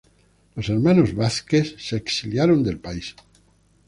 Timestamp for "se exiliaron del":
1.77-2.79